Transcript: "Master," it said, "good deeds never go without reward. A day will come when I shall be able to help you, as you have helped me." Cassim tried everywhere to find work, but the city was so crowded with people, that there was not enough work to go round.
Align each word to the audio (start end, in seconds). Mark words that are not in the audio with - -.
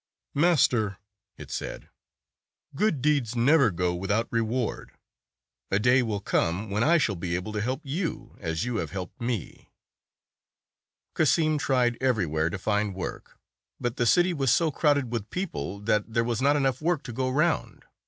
"Master," 0.33 0.97
it 1.37 1.51
said, 1.51 1.87
"good 2.75 3.03
deeds 3.03 3.35
never 3.35 3.69
go 3.69 3.93
without 3.93 4.25
reward. 4.31 4.93
A 5.69 5.77
day 5.77 6.01
will 6.01 6.19
come 6.21 6.71
when 6.71 6.83
I 6.83 6.97
shall 6.97 7.15
be 7.15 7.35
able 7.35 7.53
to 7.53 7.61
help 7.61 7.81
you, 7.83 8.35
as 8.39 8.65
you 8.65 8.77
have 8.77 8.89
helped 8.89 9.21
me." 9.21 9.69
Cassim 11.13 11.59
tried 11.59 12.01
everywhere 12.01 12.49
to 12.49 12.57
find 12.57 12.95
work, 12.95 13.37
but 13.79 13.97
the 13.97 14.07
city 14.07 14.33
was 14.33 14.51
so 14.51 14.71
crowded 14.71 15.11
with 15.13 15.29
people, 15.29 15.77
that 15.81 16.11
there 16.11 16.23
was 16.23 16.41
not 16.41 16.55
enough 16.55 16.81
work 16.81 17.03
to 17.03 17.13
go 17.13 17.29
round. 17.29 17.85